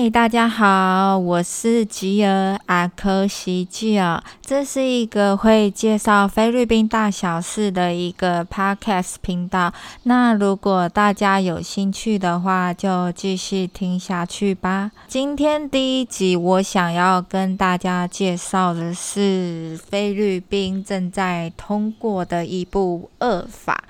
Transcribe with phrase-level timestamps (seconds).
[0.00, 9.74] 嗨，大家好，我是吉尔阿科西吉尔，这是一个会介绍菲律宾大小事的一个 podcast 频道。
[10.04, 14.92] 那如果大家有兴趣的话，就继续听下去吧。
[15.08, 23.82] 今天第一集，我想要跟大家介绍的是菲律宾正在通过的一部恶法。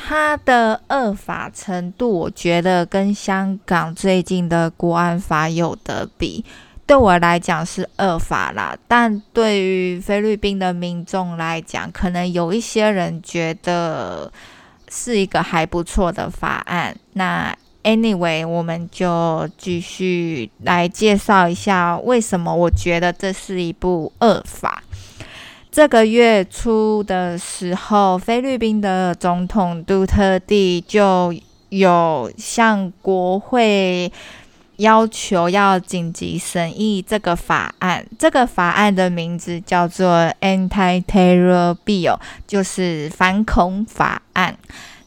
[0.00, 6.44] 它的恶法程度，我觉得跟香港最近的国安法有得比。
[6.86, 14.32] 对我来讲是恶法啦，但对于菲律宾的民众来讲，可能有一些人觉得
[14.88, 16.96] 是一个还不错的法案。
[17.12, 24.82] 那 anyway，我们就继续来介绍一下为什么我觉得这是一部恶法。
[25.78, 31.32] 这个月初的时候，菲律宾的总统杜特地就
[31.68, 34.12] 有向国会
[34.78, 38.04] 要求要紧急审议这个法案。
[38.18, 44.58] 这个法案的名字叫做 Anti-Terror Bill，就是反恐法案。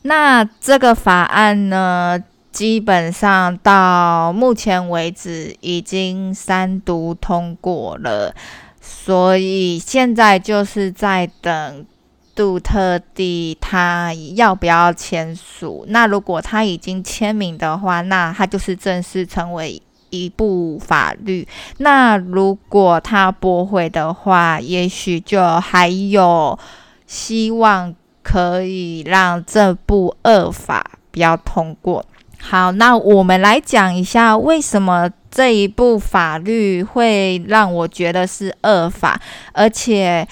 [0.04, 2.18] 那这个法案呢，
[2.54, 8.34] 基本上到目前为止已经三读通过了。
[8.82, 11.86] 所以现在就是在等
[12.34, 15.86] 杜特地他要不要签署。
[15.90, 19.80] 那如果他已经签名的话，那他就是正式成为
[20.10, 21.48] 一部法律。
[21.78, 26.58] 那如果他驳回的话，也许就还有
[27.06, 32.04] 希望可以让这部恶法不要通过。
[32.40, 39.20] 好，那我们来讲一下为什么这一部法律会让我觉得是恶法，
[39.54, 40.28] 而且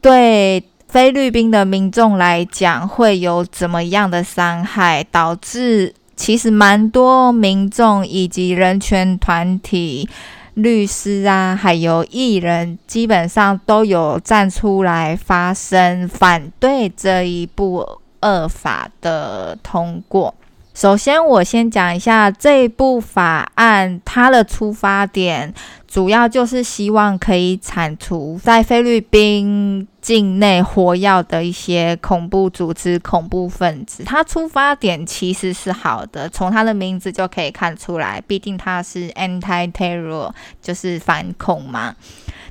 [0.00, 10.08] 对菲律宾的民众来讲会有怎么样的伤害，导致其实蛮多民众以及人权团体、
[10.54, 20.34] 律师啊，还有艺人，基本上都有站出来发声，反对这一部恶法的通过。
[20.74, 25.52] 首先，我先讲一下这部法案，它的出发点
[25.86, 34.02] 主要就是希望可以铲除在菲律宾境内活跃的一些恐怖组织、恐怖分子。
[34.04, 40.32] 它出发点其实是好的，从它的名字就可以看出来，毕竟它是 anti-terror，
[40.62, 41.94] 就是反恐嘛。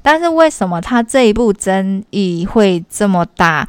[0.04, 3.68] 但是为什么它这一部争议会这么大？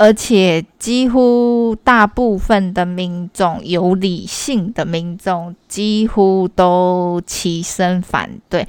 [0.00, 8.66] 而且几乎大部分的民众，有理性的民众，几乎都起身反对。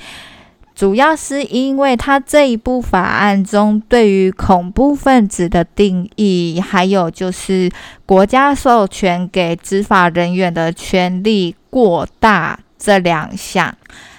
[0.75, 7.71] 主要是因为他这一部法案中对于恐怖分子的定义，还有就是
[8.05, 13.73] 国家授权给执法人员的权力过大这两项。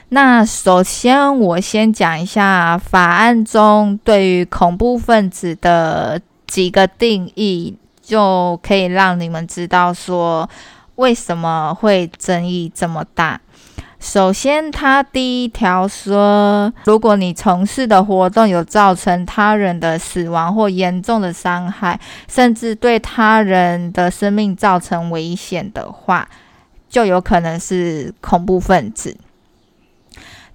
[0.08, 6.18] 那首先我先讲一下法案中对于恐怖分子的。
[6.52, 10.46] 几个定义就可以让你们知道说
[10.96, 13.40] 为什么会争议这么大。
[13.98, 21.98] 首先，他第一条说，如果你从事的活动有造成他人的死亡或严重的伤害，
[22.28, 26.28] 甚至对他人的生命造成危险的话，
[26.86, 29.16] 就有可能是恐怖分子。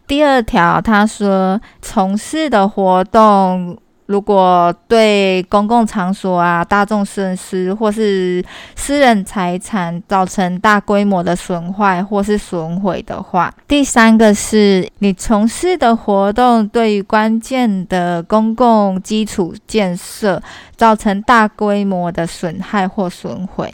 [0.05, 3.79] 第二条，他说从事的活动。
[4.07, 8.43] 如果对公共场所啊、大众设施或是
[8.75, 20.41] 私人财产造成大规模的损坏或是损毁的话，第三个是你从事的活动对于关键的公共基础建设
[20.75, 23.73] 造成大规模的损害或损毁。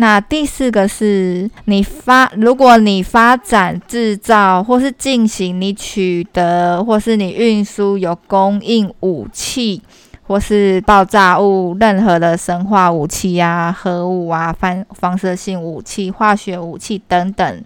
[0.00, 9.82] 那第四个是你发，如果你发展、制造或是进行你取得或是你运输有供应武器
[10.22, 17.64] 或是爆炸物、任何的生化武器啊、核武啊、放放射性武器、化学武器等等，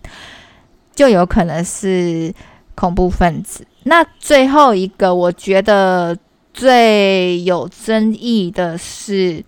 [0.94, 2.32] 就有可能是
[2.75, 3.67] 恐怖分子。
[3.82, 6.17] 那最后一个，我觉得
[6.55, 9.44] 最有争议的是。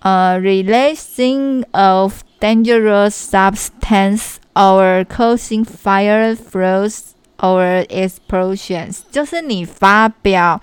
[0.00, 10.60] 呃、releasing of dangerous substance or causing fire, flows or explosions，就是你发表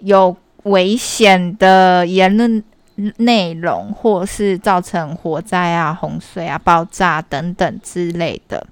[0.00, 2.62] 有危险的言论
[3.16, 8.66] 内容，或是造成火灾啊、洪水啊、爆炸等等之类的。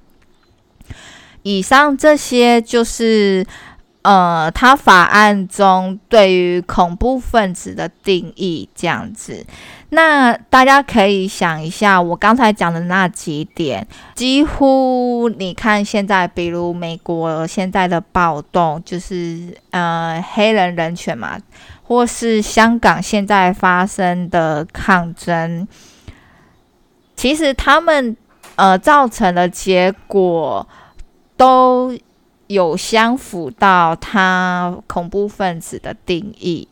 [1.43, 3.47] 以上这些就是。
[4.09, 9.45] 呃，他法案中对于恐怖分子的定义这样子，
[9.91, 21.39] 那大家可以想一下，我刚才讲的那几点，几乎你看现在，比如美国现在的暴动，就是呃黑人人权嘛，
[21.83, 25.69] 或是香港现在发生的抗争，
[27.15, 28.17] 其实他们
[28.57, 30.67] 呃造成的结果
[31.37, 31.93] 都。
[32.49, 36.67] 有相符到他恐怖分子的定义，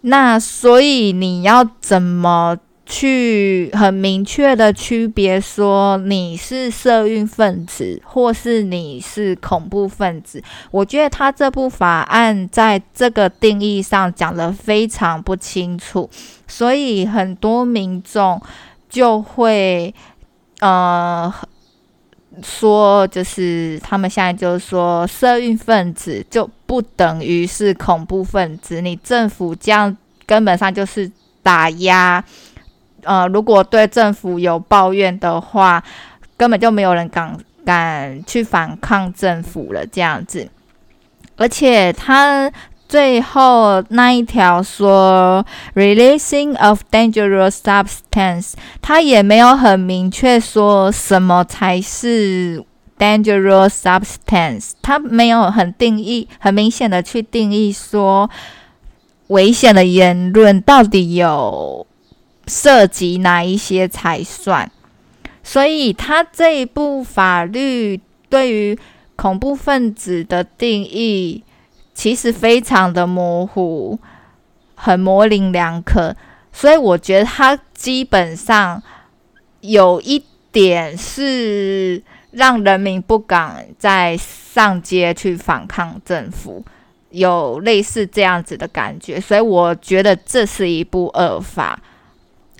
[0.00, 2.56] 那所以你要怎么
[2.86, 10.42] 去很明确的区别说你是社运分子，或是你是恐怖分子？
[10.70, 16.08] 我觉得他这部法案在这个定义上讲得非常不清楚，
[16.46, 18.40] 所以很多民众
[18.88, 19.94] 就会
[20.60, 21.30] 呃。
[22.42, 28.80] 说就是他们现在就是说，社运分子就不等于是恐怖分子。
[28.80, 29.96] 你政府这样
[30.26, 31.10] 根本上就是
[31.42, 32.24] 打压。
[33.02, 35.82] 呃，如果对政府有抱怨的话，
[36.36, 39.86] 根本就没有人敢敢去反抗政府了。
[39.86, 40.48] 这样子，
[41.36, 42.50] 而且他。
[42.88, 45.44] 最后那一条说
[45.74, 52.64] “releasing of dangerous substance”，它也没有很明确说什么才是
[52.96, 58.30] dangerous substance，它没有很定义、很明显的去定义说
[59.28, 61.86] 危险的言论到底有
[62.46, 64.70] 涉及哪一些才算。
[65.42, 68.78] 所以，它这一部法律对于
[69.16, 71.42] 恐怖分子的定义。
[71.96, 73.98] 其实非常的模糊，
[74.74, 76.14] 很模棱两可，
[76.52, 78.82] 所以我觉得它基本上
[79.62, 80.22] 有一
[80.52, 82.02] 点是
[82.32, 86.62] 让人民不敢再上街去反抗政府，
[87.08, 91.80] 有类似这样子的感觉，所以我觉得这是一部恶法。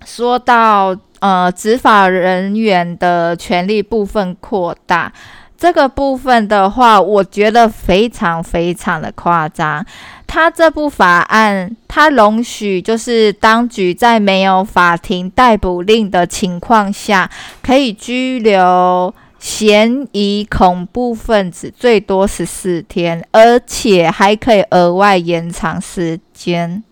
[0.07, 5.13] 说到呃执法人员的权力部分扩大。
[5.59, 9.85] 这个部分的话，我觉得非常非常的夸张。
[10.27, 17.31] 他这部法案，他容许就是当局在没有法庭逮捕令的情况下，
[17.63, 26.83] 可以拘留嫌疑恐怖分子最多十四天，而且还可以额外延长时间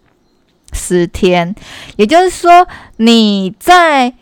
[0.73, 1.55] 十天。
[1.97, 2.67] 也就是说，
[2.97, 4.15] 你在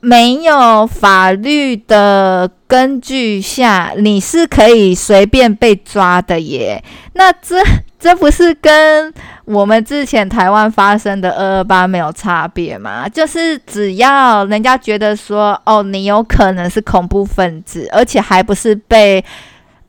[0.00, 6.84] 没有法律的根据下，你是可以随便被抓的耶。
[7.14, 7.56] 那这
[7.98, 9.12] 这不是跟
[9.46, 13.08] 我们之前台湾发生的二二八没有差别吗？
[13.08, 19.24] 就是只要人家觉得说，哦，你有可能是恐怖分子，而且还不是被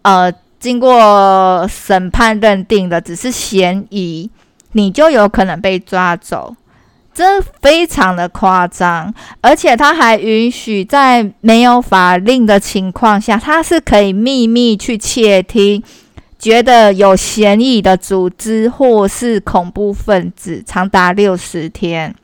[0.03, 4.31] 呃经过审判认定的，只是嫌疑，
[4.71, 6.55] 你就有可能被抓走。
[7.13, 15.83] 这非常的夸张，而且他还允许在没有法令的情况下，他是可以秘密去窃听，
[16.37, 22.15] 觉得有嫌疑的组织或是恐怖分子，长达六十天。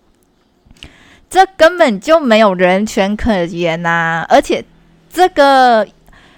[1.30, 4.26] 这根本就没有人权可言呐、啊！
[4.30, 4.64] 而且
[5.12, 5.86] 这个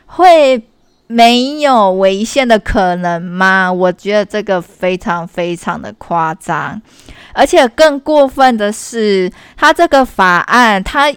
[0.08, 0.58] 会
[1.08, 3.72] 没有违宪的可能吗？
[3.72, 6.82] 我觉得这个非常非常的夸张。
[7.34, 11.12] 而且更过分的是，他这个法案，他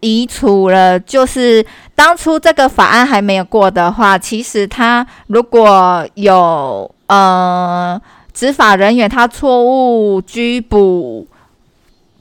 [0.00, 1.64] 移除了，就是
[1.94, 8.00] 当初这个法案还没有过的话，其实他如果有呃
[8.32, 11.26] 执法人员他错误拘捕。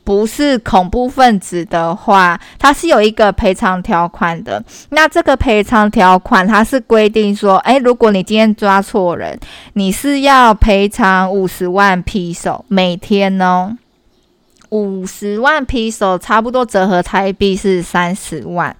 [0.03, 4.63] 不是恐怖分子的话，它是有一个赔偿条款的。
[4.89, 9.39] 那这个赔偿条款，它是规定说，诶，如果你今天抓错人，
[9.73, 13.77] 你是要赔偿五十万披手每天哦，
[14.69, 18.75] 五十万披手差不多折合台币是三十万。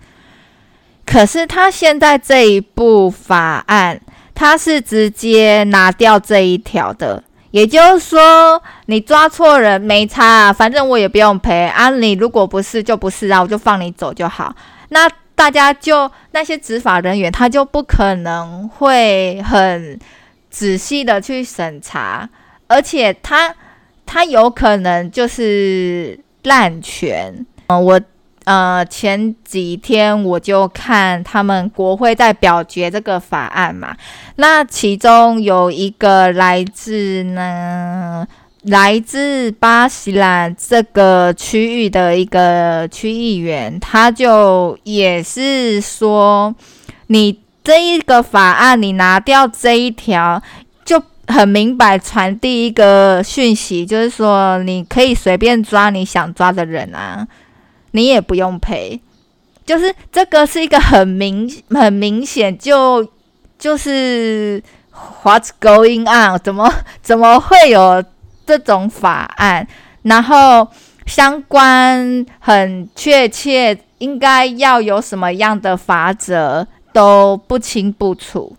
[1.06, 4.00] 可是他现在这一部法案，
[4.34, 7.24] 他是直接拿掉这一条的。
[7.51, 11.89] 也就是说，你抓错人没差啊，反正我也不用赔啊。
[11.89, 14.55] 你如果不是就不是啊，我就放你走就好。
[14.89, 20.00] 那大家就那些执法人员，他就不可能会很
[20.50, 22.29] 仔细的去审查，
[22.67, 23.53] 而且他
[24.05, 27.46] 他有可能就是滥权。
[27.67, 28.01] 嗯，我。
[28.45, 33.95] 呃，前几天我就看他们国会在表决这个法案嘛，
[34.38, 38.27] 那其中有一个来自呢，
[38.63, 46.53] 来自巴西兰这个区域的一个区议员，他就也是说，
[47.07, 50.41] 你这一个法案，你拿掉这一条，
[50.83, 57.27] 就很明白传递一个讯息，就是说你可以随便抓你想抓的人啊，
[57.91, 59.00] 你也不用赔。
[59.63, 63.07] 就是这个是一个很明很明显就
[63.57, 64.62] 就是
[65.24, 66.39] What's going on？
[66.43, 66.69] 怎么
[67.01, 68.03] 怎么会有
[68.45, 69.65] 这种法案？
[70.01, 70.67] 然后
[71.05, 78.57] 相关很确切应该要有什么样的法则都不清不楚。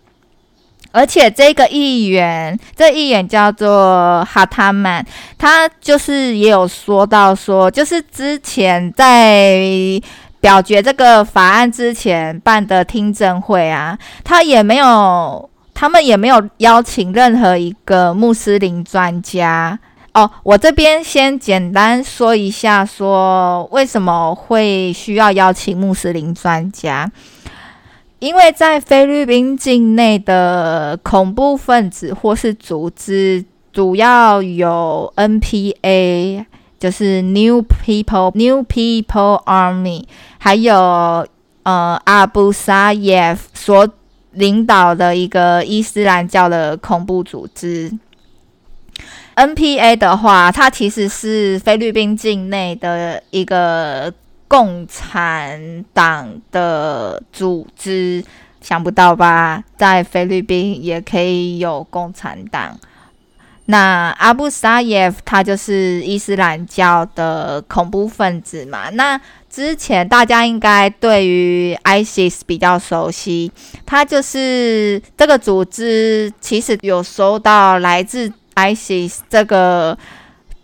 [0.93, 5.05] 而且这个议员，这议员叫做哈塔曼，
[5.37, 10.01] 他就是也有说到说，就是之前在。
[10.43, 19.79] 表决这个法案之前办的听证会啊，他也没有，他们也没有邀请任何一个穆斯林专家
[20.13, 20.29] 哦。
[20.43, 27.09] 我这边先简单说一下，说为什么会需要邀请穆斯林专家？
[28.23, 36.45] 因为在菲律宾境内的恐怖分子或是组织，主要有 NPA。
[36.79, 40.03] 就是 New People New People Army，
[40.37, 41.25] 还有
[41.63, 43.89] 呃阿布萨耶夫所
[44.31, 47.91] 领导的一个伊斯兰教的恐怖组织。
[49.35, 54.13] NPA 的话，它其实是菲律宾境内的一个
[54.53, 58.23] 共产党的组织，
[58.61, 59.63] 想不到吧？
[59.75, 62.79] 在菲律宾也可以有共产党。
[63.65, 68.91] 那阿布沙耶夫他就是伊斯兰教的恐怖分子嘛。
[68.91, 69.19] 那
[69.49, 73.51] 之前大家应该对于 ISIS 比较熟悉，
[73.87, 79.97] 他就是这个组织，其实有收到来自 ISIS 这个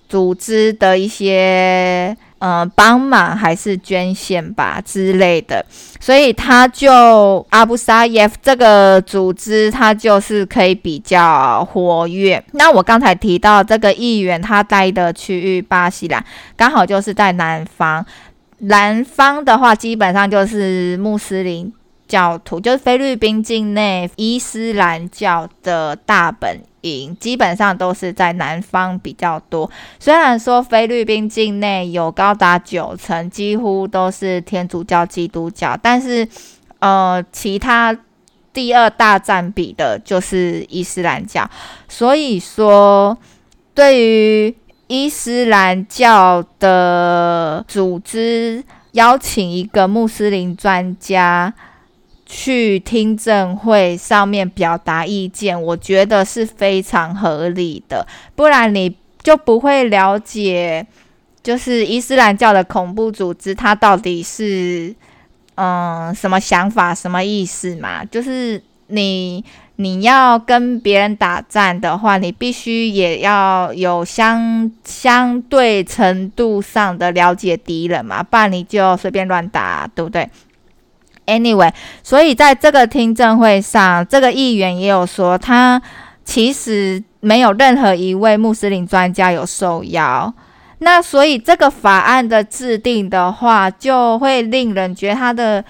[0.07, 2.15] 组织的一些。
[2.39, 5.65] 呃，帮忙还是捐献吧之类的，
[5.99, 12.43] 所以他就阿布沙耶夫这个组织，他就是可以比较活跃。
[12.53, 16.23] 那我刚才提到这个议员，他待的区域巴西兰，
[16.55, 18.05] 刚好就是在南方。
[18.61, 21.71] 南方的话，基本上就是穆斯林
[22.09, 27.15] 教徒，就是菲律宾境内伊斯兰教的大本营。
[27.19, 29.69] 基本上都是在南方比较多。
[29.99, 36.27] 虽然说菲律宾境内有高达九成几乎都是天主教、基督教，但是
[36.79, 37.95] 呃，其他
[38.51, 41.47] 第二大占比的就是伊斯兰教。
[41.87, 43.15] 所以说，
[43.75, 44.55] 对于
[44.87, 48.63] 伊斯兰教的组织
[48.93, 51.53] 邀请一个穆斯林专家。
[52.31, 58.05] 去听证会上面表达意见，我觉得是非常合理的。
[58.35, 60.85] 不然你就不会了解，
[61.41, 64.93] 就是伊斯兰教的恐怖组织，它到底是
[65.55, 68.05] 嗯什么想法、什么意思嘛？
[68.05, 69.43] 就是你
[69.77, 80.29] 你要跟别人打仗的话，你必须也要有相相对程度上的了解敌人嘛，不然你就随便乱打，对不对
[81.29, 81.71] ？Anyway，
[82.01, 85.81] 所以在这个听证会上，这个议员也有说，他
[86.25, 90.33] 其实没有任何一位穆斯林专家有受邀。
[90.79, 95.63] 那所以这个法案的制定的话，就会令人觉得他的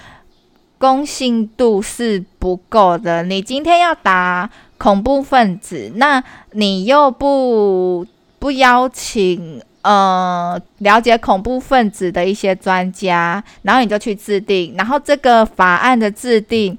[0.78, 3.24] 公信度是不够的。
[3.24, 8.06] 你今天要打恐怖分子，那你又不
[8.38, 9.62] 不邀请。
[9.82, 16.78] 呃，了解恐怖分子的一些专家，然后你就去制定，然后这个法案的制定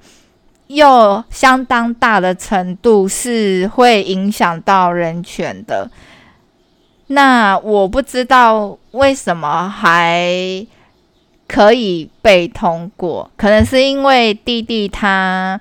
[0.66, 5.90] 又相当大的程度是会影响到人权的。
[7.06, 10.66] 那我不知道为什么还
[11.48, 15.58] 可以被通过，可能是因为弟弟他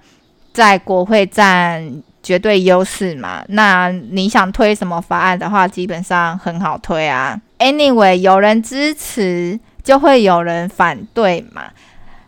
[0.51, 2.03] 在国会占。
[2.21, 7.39] 绝对优势嘛，那你想推什么法案的话，基本上很好推啊。
[7.59, 11.63] Anyway，有人支持，就会有人反对嘛。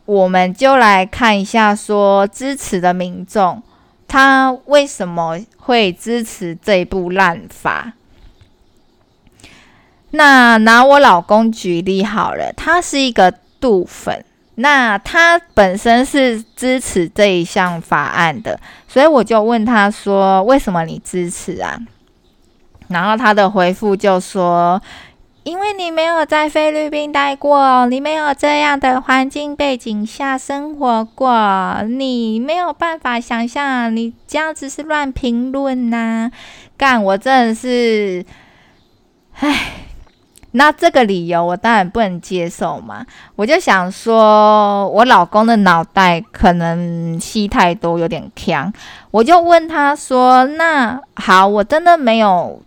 [0.06, 3.62] 我们就来看一下，说支持的民众
[4.08, 7.94] 他为什么会支持这部烂法。
[10.12, 14.26] 那拿我老公举例好了，他是一个杜粉。
[14.56, 21.80] 那他本身是支持这一项法案的，所以我就问他说：“为什么你支持啊？”
[22.90, 24.80] 然后他的回复就说
[25.44, 36.30] ：“因为你没有在菲律宾待过，你没有这样的环境背景下生活过，你没有办法想象，你这样子是乱评论呐。”
[36.78, 38.26] 干，我真的是，
[39.40, 39.88] 唉。
[40.54, 43.06] 那这个理由我当然不能接受嘛，
[43.38, 48.70] 我就想说，我老公的脑袋可能戏太多，有点锵。
[49.12, 52.62] 我就问他说：“那好，我真的没有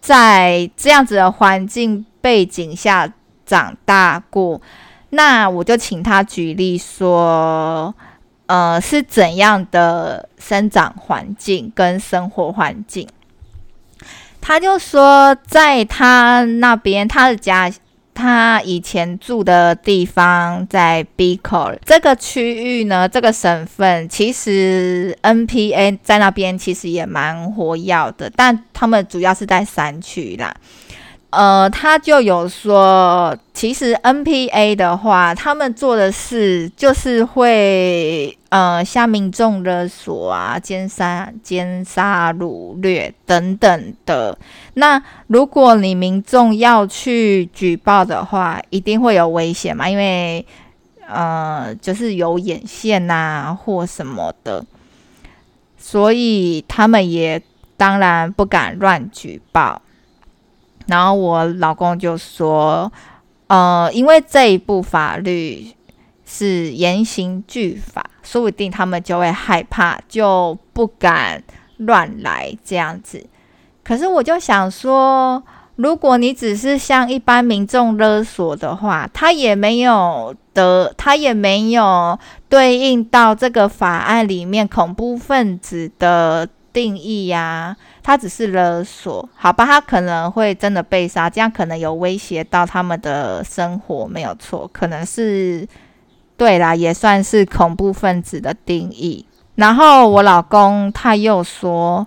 [0.00, 3.12] 在这样子的环境背景下
[3.44, 4.60] 长大过，
[5.10, 7.92] 那我就请他举例说，
[8.46, 13.08] 呃，是怎样的生长环境跟生活环境？”
[14.40, 17.70] 他就说，在他那边，他的家，
[18.14, 30.54] 他以前住的地方在 Bicol 这个区域呢，这个省份，其实 NPA 在那边其实也蛮活跃的，但他们主要是在山区啦。
[31.30, 44.36] 呃，他就有说，其实 NPA 的话，他们做的事就是会呃向民众勒索啊、奸杀、奸杀、掳掠等等的。
[44.74, 50.44] 那如果你民众要去举报的话，一定会有危险嘛，因为
[51.08, 54.64] 呃就是有眼线呐、或什么的，
[55.78, 57.40] 所以他们也
[57.76, 59.80] 当然不敢乱举报。
[60.90, 62.92] 然后我老公就说
[63.46, 65.72] ：“呃，因为这一部法律
[66.26, 71.40] 是严刑峻法，说不定他们就会害怕，就不敢
[71.76, 73.24] 乱来这样子。
[73.84, 75.40] 可是我就想说，
[75.76, 82.18] 如果你只是向一般民众勒索的话，他也没有得，他也没有
[82.48, 87.76] 对应到这个法案里面恐怖分子的定义呀。”
[88.10, 89.64] 他只是勒索，好吧？
[89.64, 94.68] 他可能会真的被杀，这样可能有威胁到他们的生活，没有错。
[94.72, 95.64] 可能是
[96.36, 99.24] 对啦，也算是恐怖分子的定义。
[99.54, 102.04] 然后我老公他又说，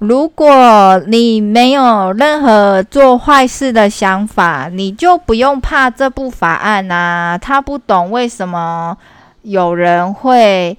[0.00, 7.38] 如果你没有任何做坏事的想法，你就不用怕这部法案啊。
[7.38, 8.94] 他不懂为什么
[9.40, 10.76] 有人会。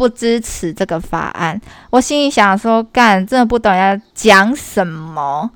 [0.00, 5.50] 不支持这个法案，我心里想说，干，真的不懂要讲什么，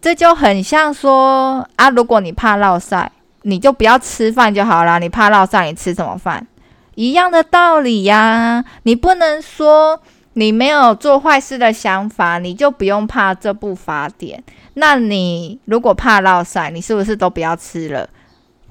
[0.00, 3.10] 这就很像说啊，如果你怕落晒，
[3.42, 5.00] 你就不要吃饭就好了。
[5.00, 6.46] 你怕落晒，你吃什么饭？
[6.94, 8.64] 一样的道理呀。
[8.84, 10.00] 你不能说
[10.34, 14.40] 你没有做坏事的想法，你就不用怕这部法典。
[14.74, 18.08] 那你如果怕落晒，你是不是都不要吃了？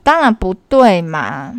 [0.04, 1.52] 当然不对嘛。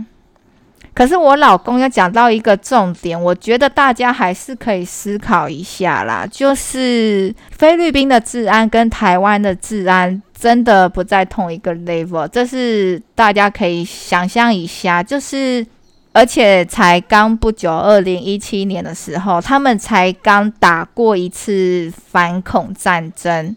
[0.98, 6.26] 可是我老公要讲到一个重点，我觉得大家还是可以思考一下啦。
[6.28, 15.00] 就是菲律宾的治安跟台湾的治安真的不在同一个 level，这是大家可以想象一下。
[15.00, 15.64] 就是
[16.10, 23.56] 而且才刚不久，二零一七年的时候，他们才刚打过一次反恐战争，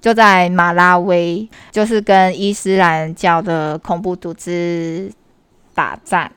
[0.00, 5.10] 就在马拉维，就是跟伊斯兰教的恐怖组织
[5.74, 6.30] 打战。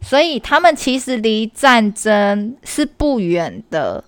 [0.00, 4.02] 所以他们其实离战争是不远的。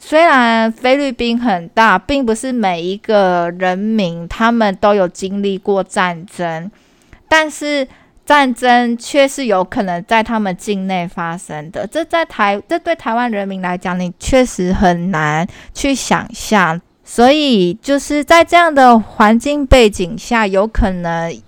[0.00, 6.70] 虽然菲律宾很大，并不是每一个人民他们都有经历过战争，
[7.28, 7.86] 但是
[8.24, 11.86] 战争却是有可能在他们境内发生的。
[11.86, 16.80] 这在台，这对台湾人民来讲，你确实很难去想象。
[17.04, 21.42] 所以就是在这样的环境背景下，有可能。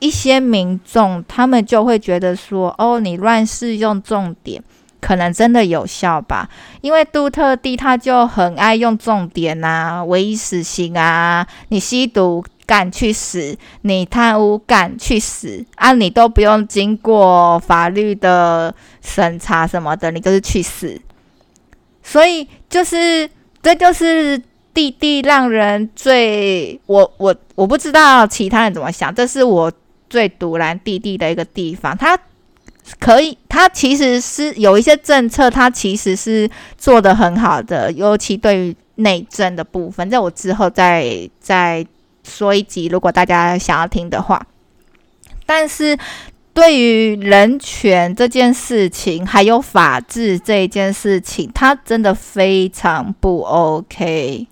[0.00, 4.62] 一些民众他们就会觉得说：“哦，你乱试用重点，
[5.00, 6.48] 可能真的有效吧？
[6.80, 21.00] 因为杜特地他就很爱用重点呐，唯一死刑啊，你吸毒敢去死，你贪污敢去死啊，你都不用经过法律的审查什么的，你就是去死。
[22.04, 23.28] 所以就是
[23.60, 24.40] 这就是
[24.72, 29.72] 弟弟让人最我我我不知道其他人怎么想，这是我。”
[30.08, 32.18] 最赌烂弟弟的一个地方，他
[32.98, 41.86] 可以，他其实是有一些政策，他其实是做得很好的，尤其对于内政的部分，这我之后再再
[42.24, 44.46] 说一集，如果大家想要听的话。
[45.44, 45.98] 但是
[46.54, 54.46] 对于人权这件事情，还有法治这一件事情，他真的非常不 OK，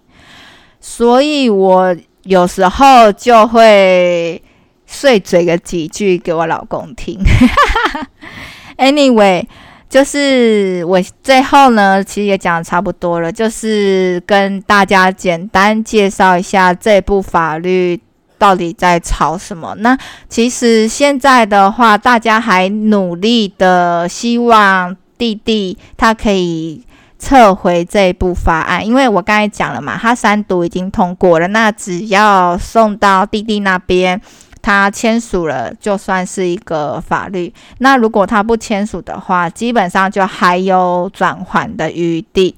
[0.79, 4.43] 所以我有时候就会。
[4.87, 7.21] 碎嘴个几句给我老公听。
[8.79, 9.45] Anyway，
[9.89, 17.99] 就是我最后呢，其实也讲得差不多了，就是跟大家简单介绍一下这部法律
[18.39, 19.75] 到底在吵什么。
[19.79, 19.97] 那
[20.29, 26.85] 其实现在的话，大家还努力的希望弟弟他可以
[27.19, 34.21] 撤回这一部法案，因为我刚才讲了嘛，他三读已经通过了，那只要送到弟弟那边，
[34.67, 37.55] 他签署了，就算是一个法律。
[37.79, 42.57] 那如果他不签署的话，基本上就还有转圜的余地。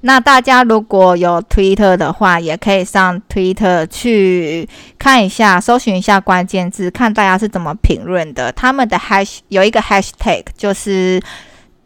[0.00, 4.66] 那大家如果有 Twitter 的话，也可以上 Twitter 去
[4.98, 8.50] 看一下，搜寻一下关键字，看大家是怎么评论的。
[8.52, 11.20] 他们的 hash 有一个 hashtag 就是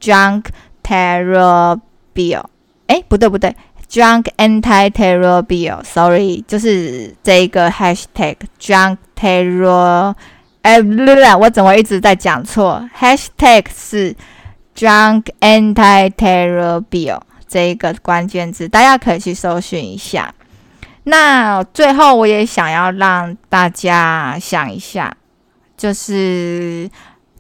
[0.01, 0.45] Junk
[0.85, 1.81] Terror
[2.15, 2.45] Bill，
[2.87, 3.57] 哎，不对不对
[3.91, 10.15] Drunk Anti Terror Bill，sorry，就是这一个 hashtag drunk Terror，
[10.63, 14.15] 哎，不对，我怎么一直在讲错？hashtag 是
[14.77, 17.21] drunk Anti Terror Bill。
[17.49, 20.33] 这一个关键字，大家可以去搜寻一下。
[21.03, 25.13] 那最后，我也想要让大家想一下，
[25.77, 26.89] 就是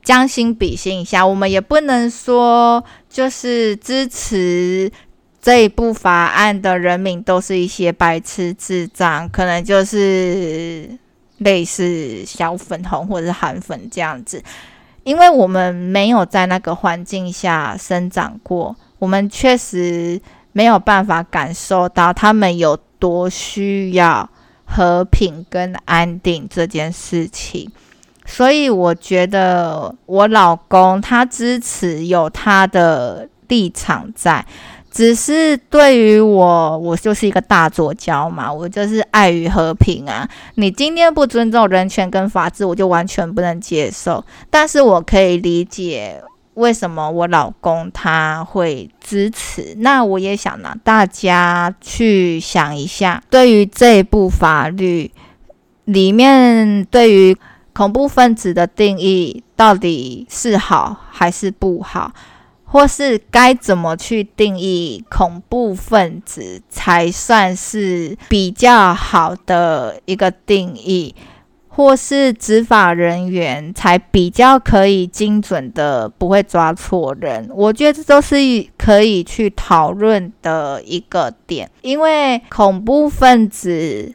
[0.02, 1.24] 将心比心一下。
[1.24, 4.90] 我们也不能说，就是支持
[5.40, 10.88] 这一部法案的人民都是一些白痴智障，可能就是
[11.38, 14.42] 类似小粉红或者是韩粉这样子，
[15.02, 18.76] 因为我们没有在那个环境下生长过。
[18.98, 20.20] 我们确实
[20.52, 24.28] 没有办法感受到他们有多需要
[24.66, 27.70] 和平跟安定这件事情，
[28.26, 34.44] 所以我觉得我老公他支持有他的立场在，
[34.90, 40.28] 只是对于我，我就是一个大左胶嘛，我就是爱与和平啊。
[40.56, 46.22] 你今天不尊重人权跟法治，我就完全不能接受，但是我可以理解。
[46.54, 49.74] 为什么我老公他会支持？
[49.78, 55.10] 那我也想让大家去想一下，对于这部法律
[55.84, 57.34] 里面对于
[57.72, 62.12] 恐怖分子的定义到底是好还是不好，
[62.72, 71.14] 或是该怎么去定义恐怖分子才算是比较好的一个定义？
[71.72, 77.48] 或是执法人员才比较可以精准的，不会抓错人。
[77.52, 78.36] 我觉得这都是
[78.76, 84.12] 可以去讨论的一个点，因为恐怖分子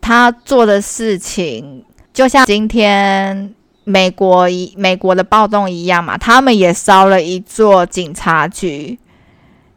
[0.00, 3.52] 他做的事情，就像今天
[3.84, 8.98] 美国一美国的暴动一样嘛，他们也烧了一座警察局。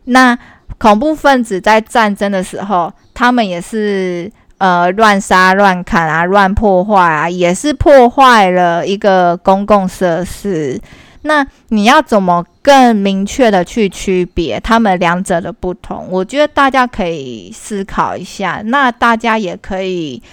[0.05, 0.37] 那
[0.77, 4.31] 恐怖分子在战争的时候，他们也是。
[4.57, 10.79] 呃，乱杀、乱砍啊，乱破坏啊，也是破坏了一个公共设施。
[11.23, 16.07] 那你要怎么更明确的去区别他们两者的不同？
[16.09, 18.61] 我觉得大家可以思考一下。
[18.63, 20.23] 那大家也可以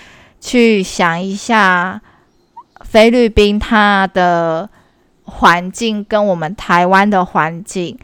[0.41, 2.01] 去想一下，
[2.92, 4.68] 菲律宾它的
[5.24, 7.98] 环境跟我们台湾的环境。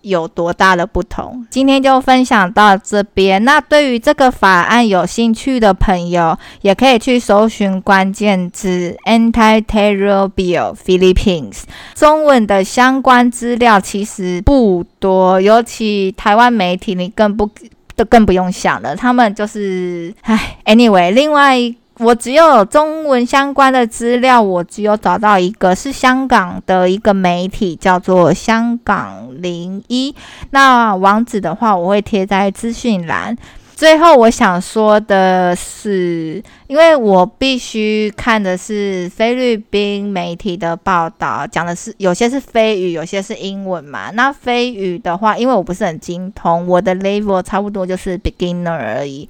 [0.00, 1.46] 有多大的不同？
[1.48, 3.44] 今天就分享到这边。
[3.44, 11.62] 那对于这个法案有兴趣的朋友，也可以去搜寻关键字 “Anti-Terror Bill Philippines”。
[11.94, 17.48] 中文的相关资料其实不多，尤其台湾媒体，你更不
[17.94, 18.96] 都更不用想了。
[18.96, 21.72] 他们就是唉，anyway，另外。
[22.02, 30.14] 我只有中文相关的资料，我只有找到一个是香港的一个媒体，叫做香港零一。
[30.50, 33.36] 那网址的话，我会贴在资讯栏。
[33.74, 44.10] 最后，我想说的是，因为我必须看的是菲律宾媒体的报道，讲的是有些是菲语，有些是英文嘛。
[44.10, 49.28] 那菲语的话，因为我不是很精通，我的 level 差不多就是 beginner 而已。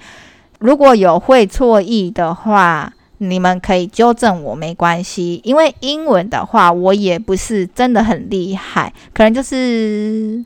[0.63, 5.41] 如果有会错意的话，你们可以纠正我，没关系。
[5.45, 10.45] 因为英文的话，我也不是真的很厉害，可能就是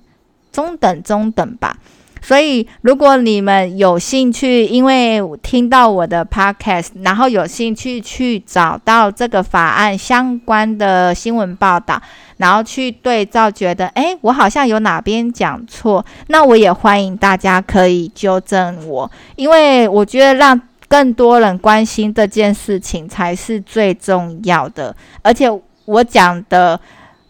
[0.50, 1.78] 中等中等吧。
[2.26, 12.02] 所以，如果你们有兴趣，因为听到我的 podcast，然后有兴趣去找到这个法案相关的新闻报道，
[12.38, 25.48] 然后去对照，觉得诶，我好像有哪边讲错，那我也欢迎大家可以纠正我，因为我觉得让更多人关心这件事情才是最重要的，而且
[25.84, 26.80] 我讲的。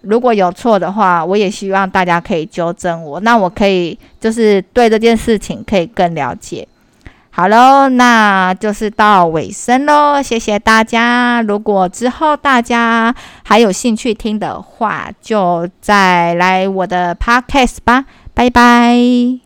[0.09, 6.67] 如果有错的话，我也希望大家可以纠正我，那我可以就是对这件事情可以更了解。
[7.31, 11.43] 好喽，那就是到尾声喽，谢谢大家。
[11.43, 13.15] 如果之后大家
[13.45, 19.35] 还有兴趣听的话，就再来我的 podcast 吧，拜拜。